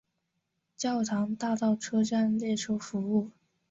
[0.75, 3.29] 教堂大道车站列车服务。